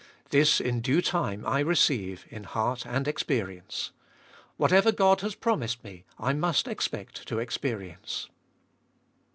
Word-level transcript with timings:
This 0.31 0.59
in 0.59 0.81
due 0.81 0.99
time 0.99 1.45
I 1.45 1.59
receive, 1.59 2.25
in 2.31 2.45
heart 2.45 2.87
and 2.87 3.07
experience. 3.07 3.91
Whatever 4.57 4.91
God 4.91 5.21
has 5.21 5.35
promised 5.35 5.83
me 5.83 6.05
I 6.17 6.33
must 6.33 6.67
expect 6.67 7.27
to 7.27 7.37
experience. 7.37 8.27